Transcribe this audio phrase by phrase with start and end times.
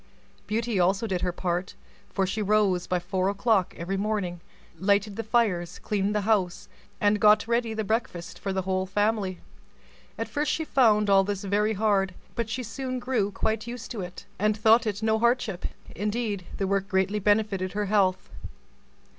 [0.47, 1.75] Beauty also did her part,
[2.11, 4.41] for she rose by four o'clock every morning,
[4.79, 6.67] lighted the fires, cleaned the house,
[6.99, 9.41] and got ready the breakfast for the whole family.
[10.17, 14.01] At first she found all this very hard; but she soon grew quite used to
[14.01, 18.27] it, and thought it no hardship; indeed, the work greatly benefited her health.